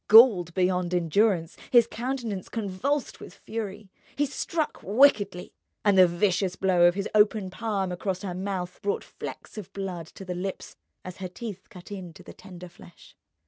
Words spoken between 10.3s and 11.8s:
lips as her teeth